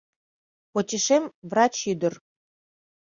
[0.71, 2.13] Почешем— врач ӱдыр.